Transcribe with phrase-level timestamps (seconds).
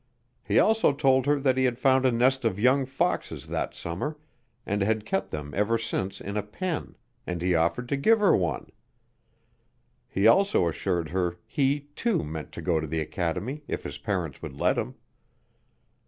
[0.41, 4.17] He also told her that he had found a nest of young foxes that summer
[4.65, 6.95] and had kept them ever since in a pen,
[7.27, 8.71] and he offered to give her one.
[10.09, 14.41] He also assured her he, too, meant to go to the academy if his parents
[14.41, 14.95] would let him.